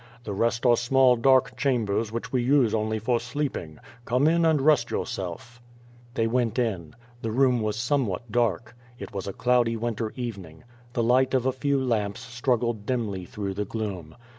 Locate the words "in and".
4.27-4.59